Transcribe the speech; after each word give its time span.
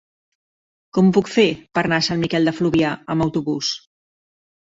Com 0.97 1.09
ho 1.09 1.13
puc 1.17 1.27
fer 1.33 1.45
per 1.77 1.83
anar 1.89 1.99
a 2.03 2.07
Sant 2.09 2.23
Miquel 2.25 2.51
de 2.51 2.53
Fluvià 2.61 2.93
amb 3.15 3.27
autobús? 3.29 3.71